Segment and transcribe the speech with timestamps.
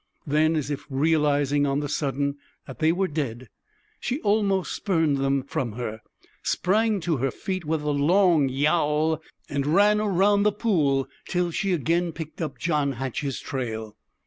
[0.25, 3.49] Then, as if realizing on the sudden that they were dead,
[3.99, 6.01] she almost spurned them from her,
[6.41, 11.71] sprang to her feet with a long yowl, and ran around the pool till she
[11.71, 13.95] again picked up John Hatch's trail.